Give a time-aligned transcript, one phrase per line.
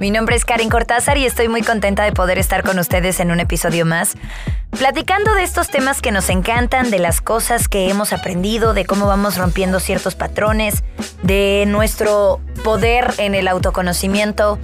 [0.00, 3.32] Mi nombre es Karen Cortázar y estoy muy contenta de poder estar con ustedes en
[3.32, 4.14] un episodio más,
[4.78, 9.08] platicando de estos temas que nos encantan, de las cosas que hemos aprendido, de cómo
[9.08, 10.84] vamos rompiendo ciertos patrones,
[11.24, 14.60] de nuestro poder en el autoconocimiento,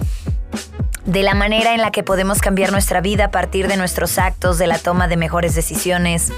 [1.05, 4.57] de la manera en la que podemos cambiar nuestra vida a partir de nuestros actos,
[4.57, 6.31] de la toma de mejores decisiones,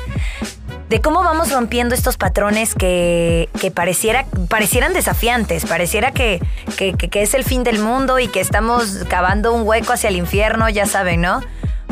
[0.89, 6.41] de cómo vamos rompiendo estos patrones que, pareciera, parecieran desafiantes, pareciera que,
[6.77, 10.15] que, que, es el fin del mundo y que estamos cavando un hueco hacia el
[10.15, 11.41] infierno, ya saben, ¿no?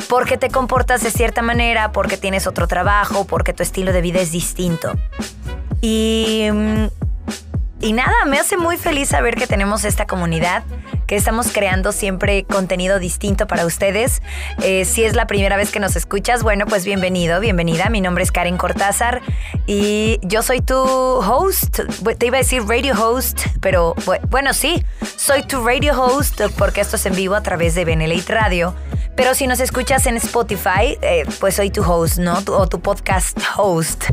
[0.07, 4.19] Porque te comportas de cierta manera, porque tienes otro trabajo, porque tu estilo de vida
[4.21, 4.93] es distinto.
[5.81, 6.85] Y mm,
[7.85, 10.63] y nada, me hace muy feliz saber que tenemos esta comunidad,
[11.05, 14.23] que estamos creando siempre contenido distinto para ustedes.
[14.63, 17.89] Eh, si es la primera vez que nos escuchas, bueno, pues bienvenido, bienvenida.
[17.89, 19.21] Mi nombre es Karen Cortázar
[19.67, 21.81] y yo soy tu host.
[22.17, 23.93] Te iba a decir radio host, pero
[24.31, 24.83] bueno, sí,
[25.15, 28.73] soy tu radio host porque esto es en vivo a través de Benelite Radio.
[29.15, 32.37] Pero si nos escuchas en Spotify, eh, pues soy tu host, ¿no?
[32.47, 34.05] o tu podcast host,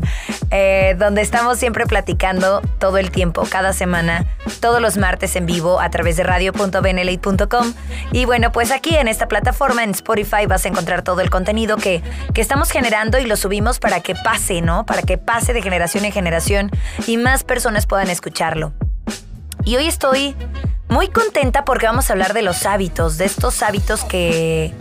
[0.49, 4.25] eh, donde estamos siempre platicando todo el tiempo, cada semana,
[4.61, 7.73] todos los martes en vivo a través de radio.benelate.com.
[8.13, 11.75] Y bueno, pues aquí en esta plataforma, en Spotify, vas a encontrar todo el contenido
[11.75, 12.01] que,
[12.33, 14.85] que estamos generando y lo subimos para que pase, ¿no?
[14.85, 16.71] Para que pase de generación en generación
[17.07, 18.73] y más personas puedan escucharlo.
[19.65, 20.35] Y hoy estoy
[20.89, 24.73] muy contenta porque vamos a hablar de los hábitos, de estos hábitos que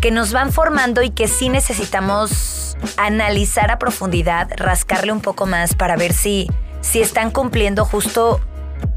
[0.00, 5.74] que nos van formando y que sí necesitamos analizar a profundidad, rascarle un poco más
[5.74, 6.48] para ver si,
[6.80, 8.40] si están cumpliendo justo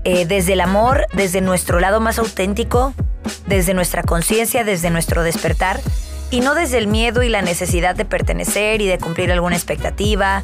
[0.05, 2.94] eh, desde el amor, desde nuestro lado más auténtico,
[3.47, 5.79] desde nuestra conciencia, desde nuestro despertar,
[6.31, 10.44] y no desde el miedo y la necesidad de pertenecer y de cumplir alguna expectativa,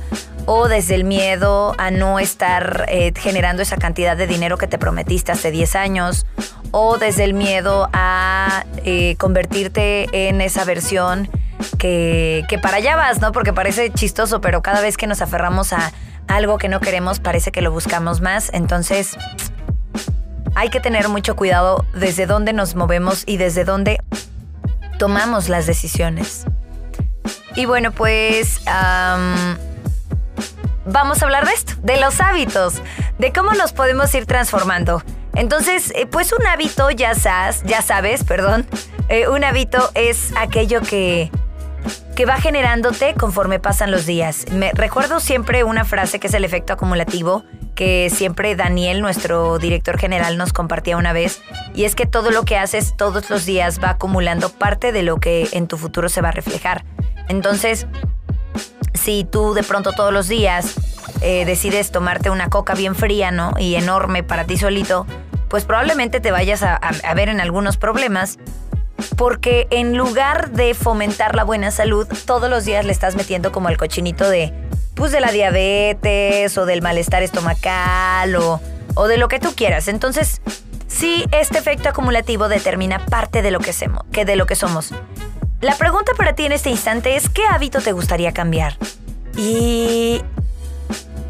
[0.51, 4.79] o desde el miedo a no estar eh, generando esa cantidad de dinero que te
[4.79, 6.25] prometiste hace 10 años,
[6.71, 11.29] o desde el miedo a eh, convertirte en esa versión
[11.77, 13.31] que, que para allá vas, ¿no?
[13.31, 15.91] Porque parece chistoso, pero cada vez que nos aferramos a
[16.27, 18.49] algo que no queremos, parece que lo buscamos más.
[18.51, 19.17] Entonces,
[20.55, 23.99] hay que tener mucho cuidado desde dónde nos movemos y desde dónde
[24.97, 26.45] tomamos las decisiones.
[27.55, 28.61] Y bueno, pues
[30.91, 32.81] vamos a hablar de esto, de los hábitos,
[33.17, 35.03] de cómo nos podemos ir transformando.
[35.35, 38.65] Entonces, eh, pues un hábito, ya sabes, ya sabes, perdón,
[39.07, 41.31] eh, un hábito es aquello que,
[42.15, 44.45] que va generándote conforme pasan los días.
[44.51, 47.43] Me recuerdo siempre una frase que es el efecto acumulativo,
[47.75, 51.41] que siempre Daniel, nuestro director general, nos compartía una vez,
[51.73, 55.19] y es que todo lo que haces todos los días va acumulando parte de lo
[55.19, 56.83] que en tu futuro se va a reflejar.
[57.29, 57.87] Entonces,
[59.09, 60.75] si tú de pronto todos los días
[61.21, 63.53] eh, decides tomarte una coca bien fría, ¿no?
[63.57, 65.07] Y enorme para ti solito,
[65.47, 66.79] pues probablemente te vayas a,
[67.15, 68.37] ver en algunos problemas
[69.17, 73.69] porque en lugar de fomentar la buena salud, todos los días le estás metiendo como
[73.69, 74.53] el cochinito de,
[74.93, 78.61] pues de la diabetes o del malestar estomacal o,
[78.93, 79.87] o de lo que tú quieras.
[79.87, 80.39] Entonces,
[80.87, 84.93] sí, este efecto acumulativo determina parte de lo que, somos, que de lo que somos.
[85.61, 88.77] La pregunta para ti en este instante es, ¿qué hábito te gustaría cambiar?
[89.35, 90.21] Y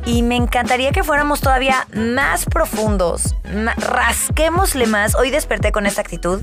[0.05, 3.35] y me encantaría que fuéramos todavía más profundos.
[3.77, 5.15] rasquémosle más.
[5.15, 6.41] Hoy desperté con esta actitud.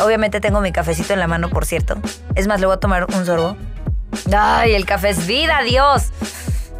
[0.00, 1.96] Obviamente tengo mi cafecito en la mano, por cierto.
[2.34, 3.56] Es más, le voy a tomar un sorbo.
[4.36, 6.10] Ay, el café es vida, Dios.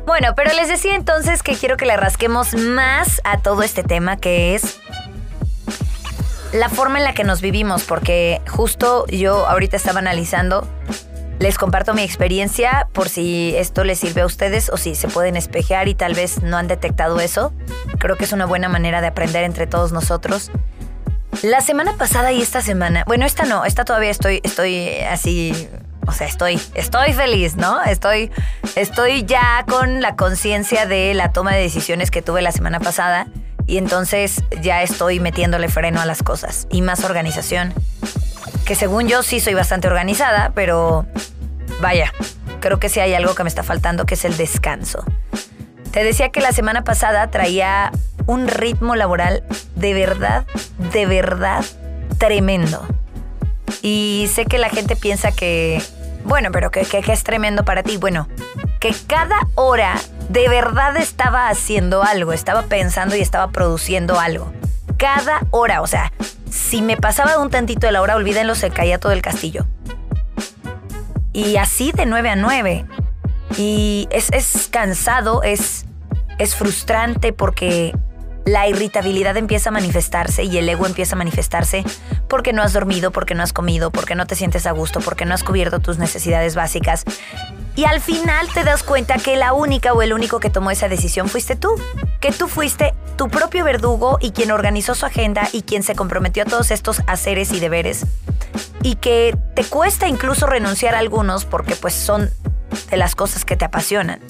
[0.07, 4.17] Bueno, pero les decía entonces que quiero que le rasquemos más a todo este tema
[4.17, 4.81] que es
[6.55, 10.67] la forma en la que nos vivimos, porque justo yo ahorita estaba analizando
[11.41, 15.37] les comparto mi experiencia por si esto les sirve a ustedes o si se pueden
[15.37, 17.53] espejear y tal vez no han detectado eso.
[17.99, 20.53] Creo que es una buena manera de aprender entre todos nosotros.
[21.43, 25.69] La semana pasada y esta semana, bueno, esta no, esta todavía estoy, estoy así,
[26.07, 27.83] o sea, estoy, estoy feliz, ¿no?
[27.83, 28.31] Estoy,
[28.77, 33.27] estoy ya con la conciencia de la toma de decisiones que tuve la semana pasada
[33.67, 37.75] y entonces ya estoy metiéndole freno a las cosas y más organización
[38.65, 41.07] que según yo sí soy bastante organizada, pero
[41.81, 42.13] vaya,
[42.61, 45.05] creo que sí hay algo que me está faltando, que es el descanso.
[45.91, 47.93] Te decía que la semana pasada traía
[48.27, 49.45] un ritmo laboral
[49.77, 50.47] de verdad,
[50.93, 51.65] de verdad
[52.19, 52.87] tremendo.
[53.83, 55.83] Y sé que la gente piensa que,
[56.25, 57.99] Bueno, pero ¿qué, qué, qué es tremendo para ti?
[57.99, 58.29] Bueno,
[58.81, 59.95] que cada hora
[60.29, 64.53] de verdad estaba haciendo algo, estaba pensando y estaba produciendo algo.
[64.97, 66.13] Cada hora, o sea,
[66.51, 69.67] si me pasaba un tantito de la hora, olvídenlo, se caía todo el castillo.
[71.33, 72.87] Y así de 9 a 9.
[73.57, 75.85] Y es, es cansado, es,
[76.39, 77.93] es frustrante porque
[78.45, 81.85] la irritabilidad empieza a manifestarse y el ego empieza a manifestarse
[82.29, 85.25] porque no has dormido, porque no has comido, porque no te sientes a gusto, porque
[85.25, 87.05] no has cubierto tus necesidades básicas.
[87.77, 90.89] Y al final te das cuenta que la única o el único que tomó esa
[90.89, 91.75] decisión fuiste tú.
[92.21, 96.45] Que tú fuiste tu propio verdugo y quien organizó su agenda y quien se comprometió
[96.45, 98.07] a todos estos haceres y deberes.
[98.83, 102.31] Y que te cuesta incluso renunciar a algunos porque pues son
[102.91, 104.21] de las cosas que te apasionan.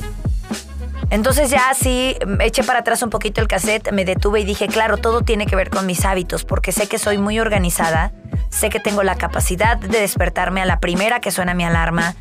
[1.10, 4.96] Entonces ya así eché para atrás un poquito el cassette, me detuve y dije, claro,
[4.96, 8.12] todo tiene que ver con mis hábitos, porque sé que soy muy organizada,
[8.48, 12.16] sé que tengo la capacidad de despertarme a la primera que suena mi alarma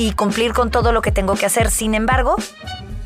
[0.00, 1.70] y cumplir con todo lo que tengo que hacer.
[1.70, 2.36] Sin embargo,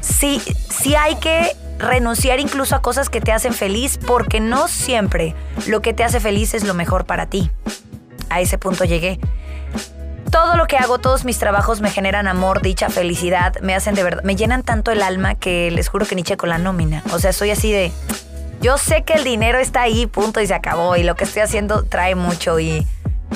[0.00, 5.34] sí, sí hay que renunciar incluso a cosas que te hacen feliz, porque no siempre
[5.66, 7.50] lo que te hace feliz es lo mejor para ti.
[8.30, 9.18] A ese punto llegué
[10.30, 14.02] todo lo que hago, todos mis trabajos me generan amor, dicha, felicidad, me hacen de
[14.02, 17.04] verdad, me llenan tanto el alma que les juro que ni checo la nómina.
[17.12, 17.92] O sea, soy así de,
[18.60, 21.42] yo sé que el dinero está ahí, punto, y se acabó, y lo que estoy
[21.42, 22.86] haciendo trae mucho y...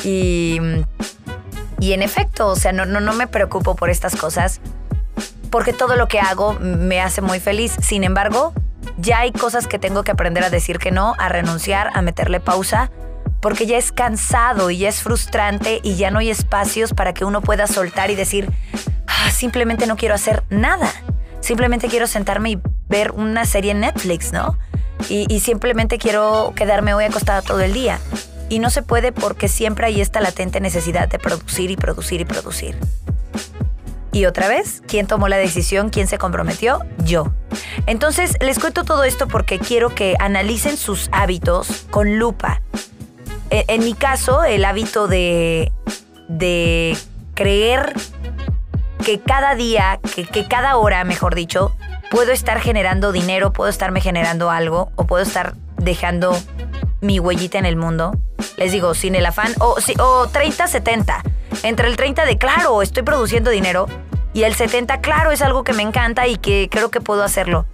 [0.05, 0.61] y
[1.81, 4.61] y en efecto, o sea, no, no, no me preocupo por estas cosas
[5.51, 7.77] porque todo lo que hago me hace muy feliz.
[7.81, 8.53] Sin embargo,
[8.99, 12.41] ya hay cosas que tengo que aprender a decir que no, a renunciar, a meterle
[12.41, 12.91] pausa,
[13.41, 17.25] porque ya es cansado y ya es frustrante y ya no hay espacios para que
[17.25, 18.51] uno pueda soltar y decir,
[19.07, 20.91] ah, simplemente no quiero hacer nada.
[21.41, 24.59] Simplemente quiero sentarme y ver una serie en Netflix, ¿no?
[25.09, 28.01] Y, y simplemente quiero quedarme hoy acostada todo el día.
[28.49, 32.25] Y no se puede porque siempre hay esta latente necesidad de producir y producir y
[32.25, 32.77] producir.
[34.11, 35.91] Y otra vez, ¿quién tomó la decisión?
[35.91, 36.81] ¿Quién se comprometió?
[37.05, 37.33] Yo.
[37.87, 42.63] Entonces, les cuento todo esto porque quiero que analicen sus hábitos con lupa
[43.51, 45.73] e, en, mi caso, el hábito de,
[46.29, 46.97] de
[47.35, 47.95] creer
[49.05, 51.75] que cada día, que, que cada hora, mejor dicho,
[52.11, 56.37] puedo estar generando dinero, puedo estarme generando algo o puedo estar dejando
[57.01, 58.17] mi huellita en el mundo.
[58.57, 61.23] Les digo, sin el afán, o, o 30-70.
[61.63, 63.87] Entre el 30 de, claro, estoy produciendo dinero,
[64.33, 67.67] y el 70, claro, es algo que me encanta y que creo que puedo hacerlo.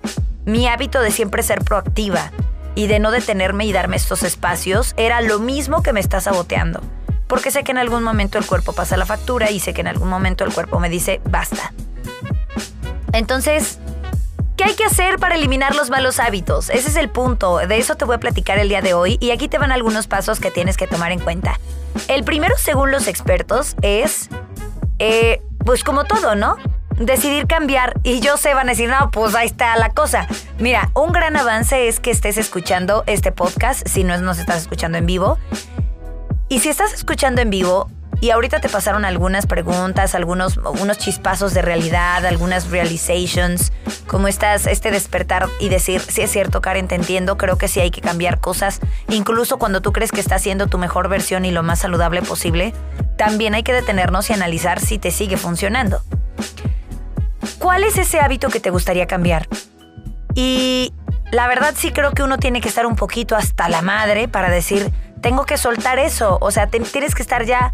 [0.44, 2.30] Mi hábito de siempre ser proactiva,
[2.74, 6.80] y de no detenerme y darme estos espacios era lo mismo que me está saboteando.
[7.26, 9.88] Porque sé que en algún momento el cuerpo pasa la factura y sé que en
[9.88, 11.72] algún momento el cuerpo me dice basta.
[13.12, 13.78] Entonces,
[14.64, 16.70] ¿qué hay que hacer para eliminar los malos hábitos?
[16.70, 17.58] Ese es el punto.
[17.58, 20.06] De eso te voy a platicar el día de hoy y aquí te van algunos
[20.06, 21.60] pasos que tienes que tomar en cuenta.
[22.08, 24.30] El primero, según los expertos, es,
[24.98, 26.56] eh, pues como todo, ¿no?
[26.96, 30.28] decidir cambiar y yo sé, van a decir, no, pues ahí está la cosa.
[30.60, 34.96] Mira, un gran avance es que estés escuchando este podcast, si no nos estás escuchando
[34.96, 35.36] en vivo.
[36.48, 37.90] Y si estás escuchando en vivo
[38.20, 43.72] y ahorita te pasaron algunas preguntas, algunos unos chispazos de realidad, algunas realizations,
[44.14, 47.80] como estás, este despertar y decir, si es cierto, Karen, te entiendo, creo que sí
[47.80, 48.78] hay que cambiar cosas,
[49.08, 52.74] incluso cuando tú crees que estás siendo tu mejor versión y lo más saludable posible,
[53.18, 56.00] también hay que detenernos y analizar si te sigue funcionando.
[57.58, 59.48] ¿Cuál es ese hábito que te gustaría cambiar?
[60.36, 60.94] Y
[61.32, 64.48] la verdad sí creo que uno tiene que estar un poquito hasta la madre para
[64.48, 64.92] decir,
[65.22, 66.38] tengo que soltar eso.
[66.40, 67.72] O sea, tienes que estar ya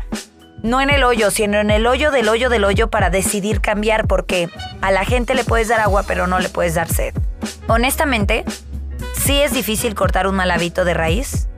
[0.62, 4.06] no en el hoyo, sino en el hoyo del hoyo del hoyo para decidir cambiar,
[4.06, 4.48] porque
[4.80, 7.14] a la gente le puedes dar agua, pero no le puedes dar sed.
[7.68, 8.44] Honestamente,
[9.14, 11.48] sí es difícil cortar un mal hábito de raíz,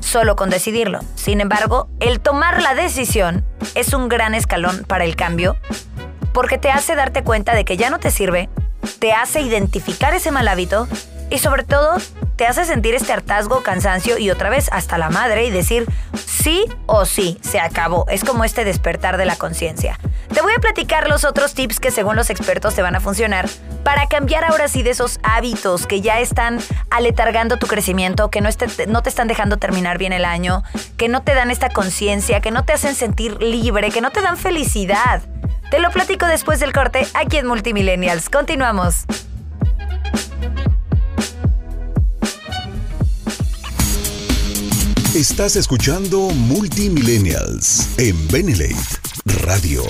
[0.00, 1.00] solo con decidirlo.
[1.14, 5.56] Sin embargo, el tomar la decisión es un gran escalón para el cambio
[6.32, 8.50] porque te hace darte cuenta de que ya no te sirve,
[8.98, 10.88] te hace identificar ese mal hábito
[11.30, 11.96] y sobre todo
[12.36, 15.86] te hace sentir este hartazgo, cansancio y otra vez hasta la madre y decir
[16.26, 18.06] sí o sí, se acabó.
[18.08, 19.98] Es como este despertar de la conciencia.
[20.32, 23.48] Te voy a platicar los otros tips que según los expertos te van a funcionar
[23.84, 26.58] para cambiar ahora sí de esos hábitos que ya están
[26.90, 28.48] aletargando tu crecimiento, que no,
[28.88, 30.64] no te están dejando terminar bien el año,
[30.96, 34.22] que no te dan esta conciencia, que no te hacen sentir libre, que no te
[34.22, 35.22] dan felicidad.
[35.70, 38.28] Te lo platico después del corte aquí en Multimillennials.
[38.28, 39.06] Continuamos.
[45.14, 48.74] Estás escuchando Multimillennials en Benelate
[49.46, 49.84] Radio.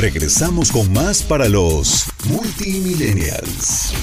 [0.00, 3.94] Regresamos con más para los Multimillennials.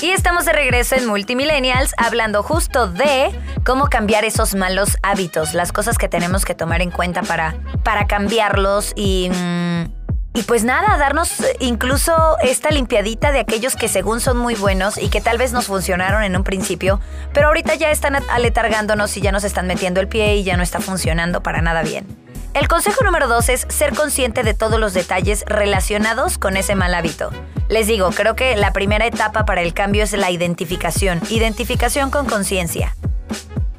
[0.00, 5.72] Y estamos de regreso en Multimillennials hablando justo de cómo cambiar esos malos hábitos, las
[5.72, 9.30] cosas que tenemos que tomar en cuenta para, para cambiarlos y...
[9.30, 9.97] Mm,
[10.34, 15.08] y pues nada, darnos incluso esta limpiadita de aquellos que según son muy buenos y
[15.08, 17.00] que tal vez nos funcionaron en un principio,
[17.32, 20.62] pero ahorita ya están aletargándonos y ya nos están metiendo el pie y ya no
[20.62, 22.06] está funcionando para nada bien.
[22.54, 26.94] El consejo número dos es ser consciente de todos los detalles relacionados con ese mal
[26.94, 27.30] hábito.
[27.68, 31.20] Les digo, creo que la primera etapa para el cambio es la identificación.
[31.30, 32.96] Identificación con conciencia.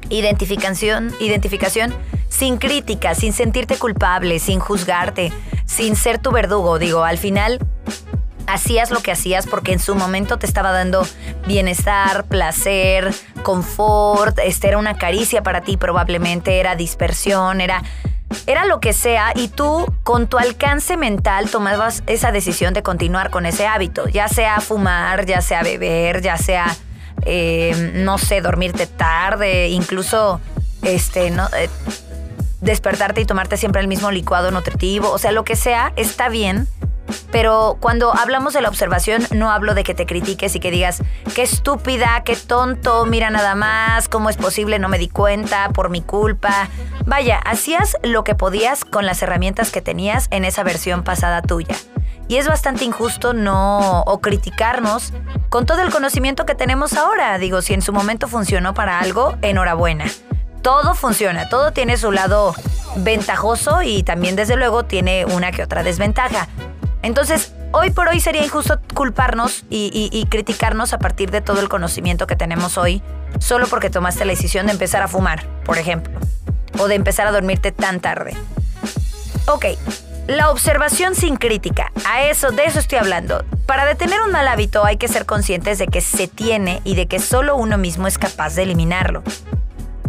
[0.08, 1.94] Identificación, identificación
[2.28, 5.32] sin crítica, sin sentirte culpable, sin juzgarte,
[5.70, 6.78] sin ser tu verdugo.
[6.78, 7.58] Digo, al final
[8.46, 11.06] hacías lo que hacías porque en su momento te estaba dando
[11.46, 17.82] bienestar, placer, confort, este era una caricia para ti probablemente, era dispersión, era
[18.46, 23.30] era lo que sea y tú con tu alcance mental tomabas esa decisión de continuar
[23.30, 26.76] con ese hábito, ya sea fumar, ya sea beber, ya sea,
[27.24, 30.40] eh, no sé, dormirte tarde, incluso,
[30.82, 31.68] este, no, eh,
[32.60, 36.68] despertarte y tomarte siempre el mismo licuado nutritivo, o sea, lo que sea, está bien
[37.30, 41.02] pero cuando hablamos de la observación, no hablo de que te critiques y que digas,
[41.34, 45.90] qué estúpida, qué tonto, mira nada más, cómo es posible, no me di cuenta, por
[45.90, 46.68] mi culpa.
[47.06, 51.76] Vaya, hacías lo que podías con las herramientas que tenías en esa versión pasada tuya.
[52.28, 55.12] Y es bastante injusto no criticarnos
[55.48, 57.38] con todo el conocimiento que tenemos ahora.
[57.38, 60.04] Digo, si en su momento funcionó para algo, enhorabuena.
[60.62, 62.54] Todo funciona, todo tiene su lado
[62.96, 66.48] ventajoso y también desde luego tiene una que otra desventaja.
[67.02, 72.26] Entonces, hoy por hoy sería injusto culparnos y, criticarnos a partir de todo el conocimiento
[72.26, 73.02] que tenemos hoy,
[73.38, 76.18] solo porque tomaste la decisión de empezar a fumar, por ejemplo,
[76.78, 78.36] o de empezar a dormirte tan tarde.
[79.46, 79.64] Ok,
[80.26, 83.44] la observación sin crítica, a eso, de eso estoy hablando.
[83.66, 87.06] Para detener un mal hábito hay que ser conscientes de que se tiene y de
[87.06, 89.22] que solo uno mismo es capaz de eliminarlo.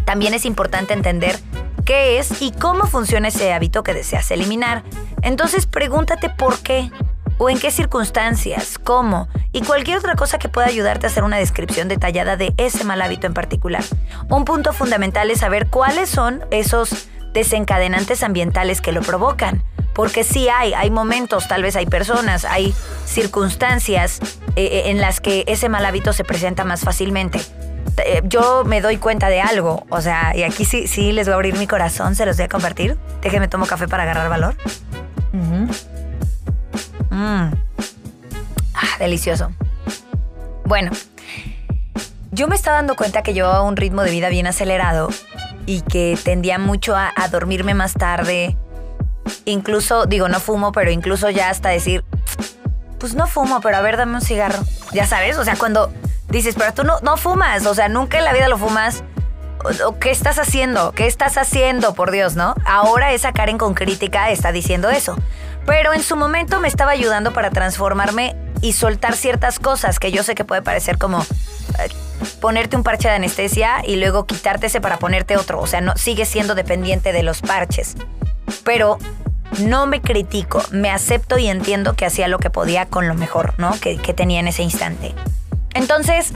[0.06, 1.40] También es importante entender
[1.86, 4.84] qué es y cómo funciona ese hábito que deseas eliminar.
[5.22, 6.92] Entonces pregúntate por qué
[7.38, 11.38] o en qué circunstancias, cómo y cualquier otra cosa que pueda ayudarte a hacer una
[11.38, 13.84] descripción detallada de ese mal hábito en particular.
[14.30, 19.64] Un punto fundamental es saber cuáles son esos desencadenantes ambientales que lo provocan.
[19.94, 22.74] Porque sí hay, hay momentos, tal vez hay personas, hay
[23.06, 24.20] circunstancias
[24.56, 27.42] eh, eh, en las que ese mal hábito se presenta más fácilmente.
[28.06, 31.34] Eh, yo me doy cuenta de algo, o sea, y aquí sí, sí les voy
[31.34, 32.98] a abrir mi corazón, se los voy a compartir.
[33.22, 34.56] Déjenme tomo café para agarrar valor.
[35.34, 35.70] Mm.
[37.12, 37.52] Ah,
[39.00, 39.52] delicioso.
[40.66, 40.92] Bueno,
[42.32, 45.10] yo me estaba dando cuenta que llevaba un ritmo de vida bien acelerado
[45.66, 48.58] y que tendía mucho a, a dormirme más tarde.
[49.46, 52.04] Incluso, digo, no fumo, pero incluso ya hasta decir,
[53.00, 54.60] pues no fumo, pero a ver, dame un cigarro.
[54.94, 55.92] Ya sabes, o sea, cuando
[56.32, 59.04] dices, pero tú no, no fumas, o sea, nunca en la vida lo fumas.
[60.00, 60.92] ¿Qué estás haciendo?
[60.92, 62.56] ¿Qué estás haciendo, por Dios, no?
[62.66, 65.16] Ahora esa Karen con crítica está diciendo eso.
[65.68, 70.24] Pero en su momento me estaba ayudando para transformarme y soltar ciertas cosas que yo
[70.24, 71.90] sé que puede parecer como eh,
[72.40, 75.60] ponerte un parche de anestesia y luego quitarte ese para ponerte otro.
[75.60, 77.96] O sea, no sigue siendo dependiente de los parches.
[78.64, 78.98] Pero
[79.60, 83.54] no me critico, me acepto y entiendo que hacía lo que podía con lo mejor,
[83.60, 83.76] ¿no?
[83.80, 85.14] que tenía en ese instante.
[85.74, 86.34] Entonces,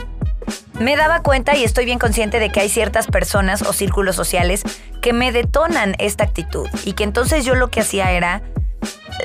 [0.78, 4.62] me daba cuenta y estoy bien consciente de que hay ciertas personas o círculos sociales
[5.00, 8.42] que me detonan esta actitud y que entonces yo lo que hacía era,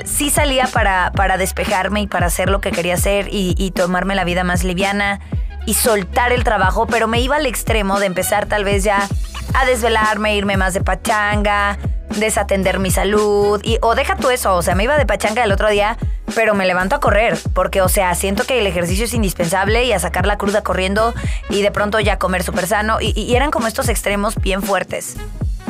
[0.04, 4.14] sí salía para, para despejarme y para hacer lo que quería hacer y, y tomarme
[4.14, 5.20] la vida más liviana
[5.66, 9.08] y soltar el trabajo, pero me iba al extremo de empezar tal vez ya
[9.54, 11.78] a desvelarme, irme más de pachanga,
[12.16, 15.52] desatender mi salud y o deja tú eso, o sea, me iba de pachanga el
[15.52, 15.96] otro día,
[16.34, 19.92] pero me levanto a correr, porque o sea, siento que el ejercicio es indispensable y
[19.92, 21.14] a sacar la cruda corriendo
[21.50, 25.16] y de pronto ya comer súper sano y, y eran como estos extremos bien fuertes.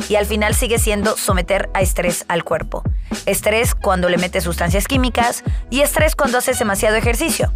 [0.09, 2.83] Y al final sigue siendo someter a estrés al cuerpo.
[3.25, 7.53] Estrés cuando le metes sustancias químicas y estrés cuando haces demasiado ejercicio.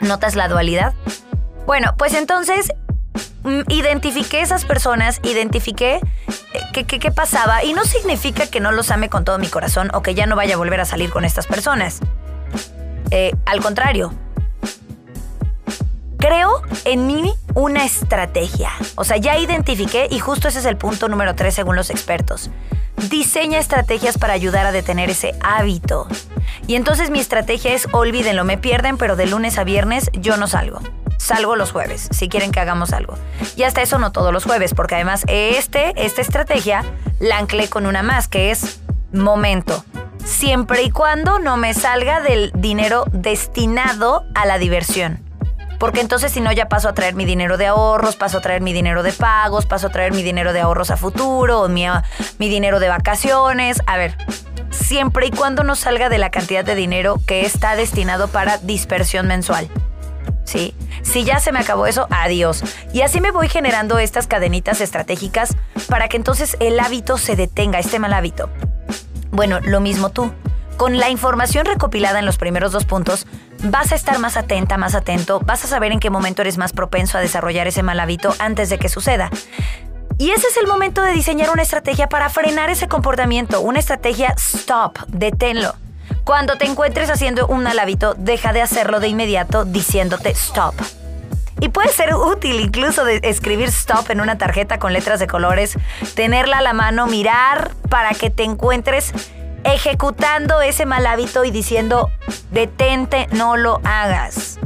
[0.00, 0.92] ¿Notas la dualidad?
[1.66, 2.72] Bueno, pues entonces
[3.68, 6.00] identifiqué esas personas, identifiqué
[6.74, 10.02] eh, qué pasaba y no significa que no los ame con todo mi corazón o
[10.02, 12.00] que ya no vaya a volver a salir con estas personas.
[13.10, 14.12] Eh, al contrario,
[16.18, 18.70] creo en mí una estrategia.
[18.94, 22.50] O sea, ya identifiqué y justo ese es el punto número tres según los expertos.
[23.10, 26.06] Diseña estrategias para ayudar a detener ese hábito.
[26.66, 30.46] Y entonces mi estrategia es olvídenlo, me pierden, pero de lunes a viernes yo no
[30.46, 30.80] salgo
[31.18, 33.14] salgo los jueves, si quieren que hagamos algo.
[33.56, 36.84] Y hasta eso no todos los jueves, porque además este, esta estrategia
[37.20, 38.80] la anclé con una más, que es
[39.12, 39.84] momento.
[40.24, 45.20] Siempre y cuando no me salga del dinero destinado a la diversión.
[45.78, 48.62] porque entonces si no ya paso a traer mi dinero de ahorros, paso a traer
[48.62, 51.86] mi dinero de pagos, paso a traer mi dinero de ahorros a futuro, mi,
[52.38, 53.82] mi dinero de vacaciones.
[53.86, 54.16] A ver,
[54.70, 59.26] siempre y cuando no salga de la cantidad de dinero que está destinado para dispersión
[59.26, 59.68] mensual.
[60.44, 60.74] ¿Sí?
[61.02, 62.62] Si ya se me acabó eso, adiós.
[62.92, 65.56] Y así me voy generando estas cadenitas estratégicas
[65.88, 68.50] para que entonces el hábito se detenga, este mal hábito.
[69.30, 70.32] Bueno, lo mismo tú.
[70.76, 73.26] Con la información recopilada en los primeros dos puntos,
[73.62, 76.72] vas a estar más atenta, más atento, vas a saber en qué momento eres más
[76.72, 79.30] propenso a desarrollar ese mal hábito antes de que suceda.
[80.18, 84.34] Y ese es el momento de diseñar una estrategia para frenar ese comportamiento, una estrategia
[84.36, 85.74] stop, deténlo.
[86.24, 90.74] Cuando te encuentres haciendo un mal hábito, deja de hacerlo de inmediato diciéndote stop.
[91.60, 95.76] Y puede ser útil incluso de escribir stop en una tarjeta con letras de colores,
[96.14, 99.12] tenerla a la mano, mirar para que te encuentres
[99.64, 102.08] ejecutando ese mal hábito y diciendo
[102.52, 104.60] detente, no lo hagas.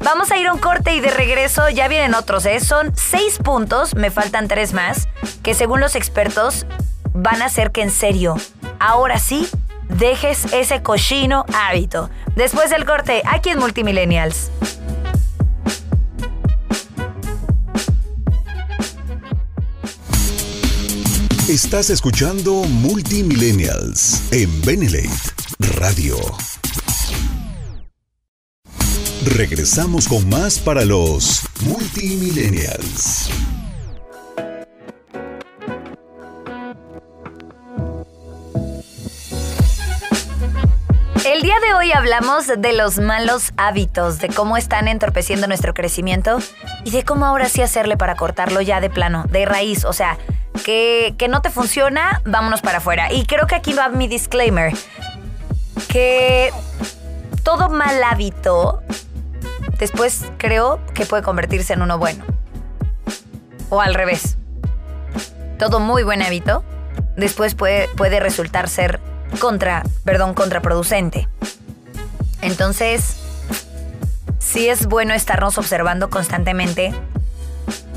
[0.00, 2.58] Vamos a ir a un corte y de regreso ya vienen otros, ¿eh?
[2.58, 5.06] Son seis puntos, me faltan tres más,
[5.44, 6.66] que según los expertos
[7.14, 8.36] van a hacer que en serio,
[8.80, 9.48] ahora sí,
[9.88, 12.10] dejes ese cochino hábito.
[12.36, 14.50] Después del corte, aquí en Multimillennials.
[21.48, 25.10] Estás escuchando Multimillennials en Benelate
[25.58, 26.16] Radio.
[29.26, 33.28] Regresamos con más para los Multimillennials.
[41.24, 46.38] El día de hoy hablamos de los malos hábitos, de cómo están entorpeciendo nuestro crecimiento
[46.84, 49.84] y de cómo ahora sí hacerle para cortarlo ya de plano, de raíz.
[49.84, 50.18] O sea,
[50.64, 53.12] que, que no te funciona, vámonos para afuera.
[53.12, 54.72] Y creo que aquí va mi disclaimer,
[55.88, 56.50] que
[57.44, 58.82] todo mal hábito
[59.78, 62.24] después creo que puede convertirse en uno bueno.
[63.70, 64.38] O al revés.
[65.56, 66.64] Todo muy buen hábito
[67.16, 69.00] después puede, puede resultar ser
[69.40, 71.28] contra, perdón, contraproducente.
[72.40, 73.16] Entonces,
[74.38, 76.92] sí es bueno estarnos observando constantemente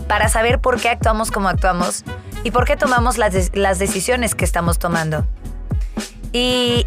[0.07, 2.03] para saber por qué actuamos como actuamos
[2.43, 5.25] y por qué tomamos las, las decisiones que estamos tomando.
[6.31, 6.85] Y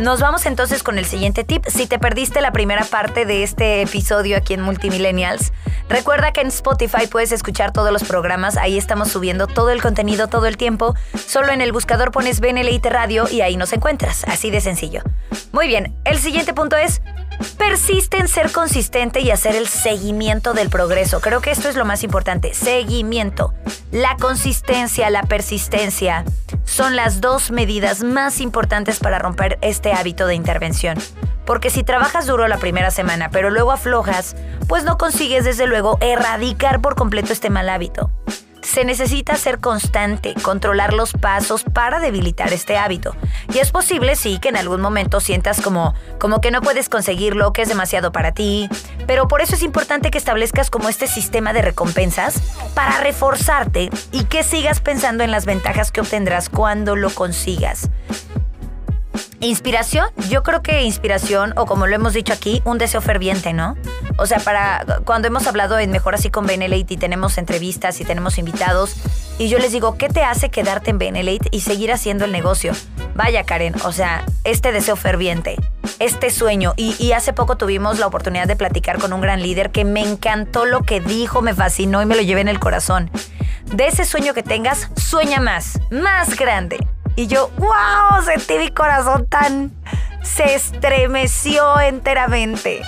[0.00, 1.64] nos vamos entonces con el siguiente tip.
[1.66, 5.52] Si te perdiste la primera parte de este episodio aquí en Multimillennials,
[5.88, 8.56] recuerda que en Spotify puedes escuchar todos los programas.
[8.56, 10.94] Ahí estamos subiendo todo el contenido todo el tiempo.
[11.26, 14.24] Solo en el buscador pones BNLIT Radio y ahí nos encuentras.
[14.24, 15.02] Así de sencillo.
[15.52, 17.02] Muy bien, el siguiente punto es
[17.58, 21.20] persiste en ser consistente y hacer el seguimiento del progreso.
[21.20, 22.54] Creo que esto es lo más importante.
[22.54, 23.54] Seguimiento.
[23.92, 26.24] La consistencia, la persistencia
[26.64, 30.98] son las dos medidas más importantes para romper este hábito de intervención.
[31.44, 34.36] Porque si trabajas duro la primera semana, pero luego aflojas,
[34.68, 38.10] pues no consigues desde luego erradicar por completo este mal hábito.
[38.62, 43.14] Se necesita ser constante, controlar los pasos para debilitar este hábito.
[43.52, 47.52] Y es posible, sí, que en algún momento sientas como, como que no puedes conseguirlo,
[47.52, 48.68] que es demasiado para ti,
[49.06, 52.40] pero por eso es importante que establezcas como este sistema de recompensas
[52.74, 57.90] para reforzarte y que sigas pensando en las ventajas que obtendrás cuando lo consigas.
[59.42, 63.74] Inspiración, yo creo que inspiración, o como lo hemos dicho aquí, un deseo ferviente, ¿no?
[64.18, 68.04] O sea, para cuando hemos hablado en Mejor Así con Benelate y tenemos entrevistas y
[68.04, 68.96] tenemos invitados,
[69.38, 72.72] y yo les digo, ¿qué te hace quedarte en Benelate y seguir haciendo el negocio?
[73.14, 75.56] Vaya, Karen, o sea, este deseo ferviente,
[76.00, 79.70] este sueño, y, y hace poco tuvimos la oportunidad de platicar con un gran líder
[79.70, 83.10] que me encantó lo que dijo, me fascinó y me lo llevé en el corazón.
[83.72, 86.76] De ese sueño que tengas, sueña más, más grande.
[87.20, 89.72] Y yo, wow, sentí mi corazón tan...
[90.22, 92.80] Se estremeció enteramente.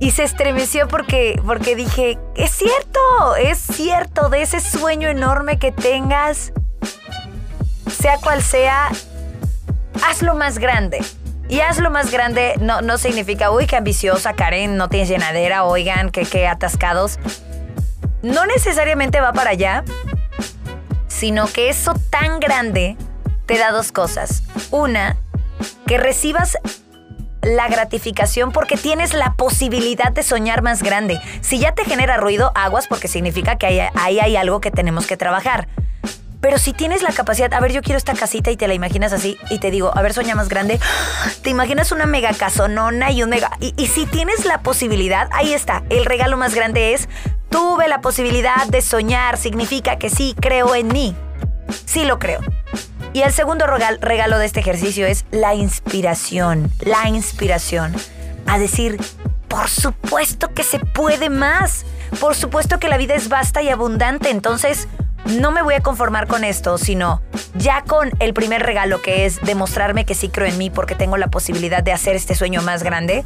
[0.00, 5.70] Y se estremeció porque, porque dije, es cierto, es cierto, de ese sueño enorme que
[5.70, 6.52] tengas,
[7.88, 8.88] sea cual sea,
[10.04, 10.98] hazlo más grande.
[11.48, 16.10] Y hazlo más grande no, no significa, uy, qué ambiciosa, Karen, no tienes llenadera, oigan,
[16.10, 17.20] que, qué atascados.
[18.22, 19.84] No necesariamente va para allá,
[21.14, 22.96] sino que eso tan grande
[23.46, 24.42] te da dos cosas.
[24.70, 25.16] Una,
[25.86, 26.58] que recibas
[27.42, 31.20] la gratificación porque tienes la posibilidad de soñar más grande.
[31.40, 35.16] Si ya te genera ruido, aguas porque significa que ahí hay, algo que tenemos que
[35.16, 35.68] trabajar.
[36.40, 39.12] Pero si tienes la capacidad, a ver, yo quiero esta casita y te la imaginas
[39.12, 40.78] así y te digo, a ver, sueña más grande,
[41.42, 43.50] te imaginas una mega casonona y un mega...
[43.60, 47.08] Y, y si tienes la posibilidad, ahí está, el regalo más grande es,
[47.54, 51.14] tuve la posibilidad de soñar, significa que sí creo en mí.
[51.84, 52.40] Sí lo creo.
[53.12, 57.94] Y el segundo regalo de este ejercicio es la inspiración, la inspiración
[58.48, 58.98] a decir,
[59.46, 61.86] por supuesto que se puede más.
[62.18, 64.88] Por supuesto que la vida es vasta y abundante, entonces
[65.24, 67.22] no me voy a conformar con esto, sino
[67.54, 71.18] ya con el primer regalo que es demostrarme que sí creo en mí porque tengo
[71.18, 73.24] la posibilidad de hacer este sueño más grande,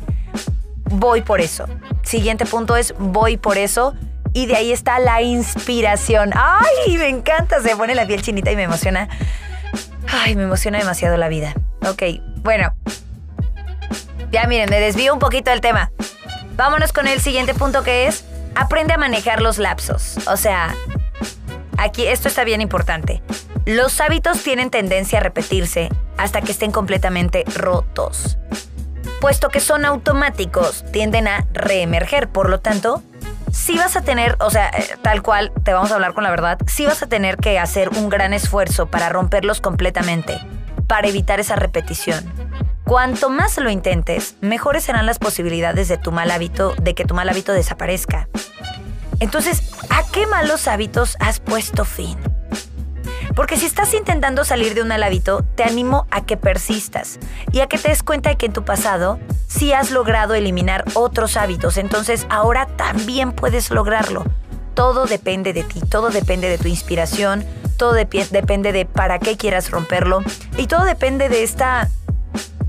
[0.91, 1.65] voy por eso.
[2.03, 3.95] Siguiente punto es voy por eso.
[4.39, 6.31] Y de ahí está la inspiración.
[6.33, 6.97] ¡Ay!
[6.97, 7.61] Me encanta.
[7.61, 9.09] Se pone la piel chinita y me emociona.
[10.07, 11.55] Ay, me emociona demasiado la vida.
[11.85, 12.05] Ok,
[12.37, 12.73] bueno.
[14.31, 15.91] Ya miren, me desvío un poquito del tema.
[16.55, 20.19] Vámonos con el siguiente punto que es aprende a manejar los lapsos.
[20.29, 20.73] O sea,
[21.77, 23.21] aquí esto está bien importante.
[23.67, 28.39] Los hábitos tienen tendencia a repetirse hasta que estén completamente rotos.
[29.21, 32.29] Puesto que son automáticos, tienden a reemerger.
[32.29, 33.03] Por lo tanto,
[33.53, 36.31] si vas a tener, o sea, eh, tal cual, te vamos a hablar con la
[36.31, 40.41] verdad, si vas a tener que hacer un gran esfuerzo para romperlos completamente,
[40.87, 42.25] para evitar esa repetición.
[42.85, 47.15] Cuanto más lo intentes, mejores serán las posibilidades de tu mal hábito, de que tu
[47.15, 48.29] mal hábito desaparezca.
[49.21, 52.17] Entonces, ¿a qué malos hábitos has puesto fin?
[53.39, 57.21] Porque si estás intentando salir de un mal hábito, te animo a que persistas
[57.53, 60.85] y a que te des cuenta de que en tu pasado sí has logrado eliminar
[60.95, 61.77] otros hábitos.
[61.77, 64.25] Entonces ahora también puedes lograrlo.
[64.75, 67.45] Todo depende de ti, todo depende de tu inspiración,
[67.77, 70.25] todo depende de para qué quieras romperlo
[70.57, 71.89] y todo depende de esta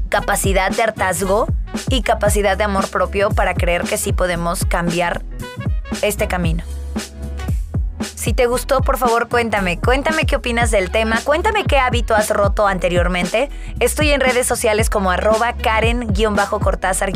[0.09, 1.47] capacidad de hartazgo
[1.89, 5.23] y capacidad de amor propio para creer que sí podemos cambiar
[6.03, 6.63] este camino.
[8.19, 9.79] Si te gustó, por favor, cuéntame.
[9.79, 11.21] Cuéntame qué opinas del tema.
[11.23, 13.49] Cuéntame qué hábito has roto anteriormente.
[13.79, 17.13] Estoy en redes sociales como arroba Karen-Cortázar-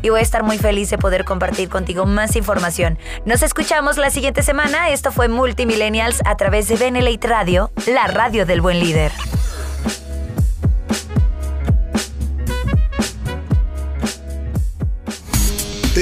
[0.00, 3.00] y voy a estar muy feliz de poder compartir contigo más información.
[3.26, 4.90] Nos escuchamos la siguiente semana.
[4.90, 9.10] Esto fue Multimillennials a través de Benelate Radio, la radio del buen líder.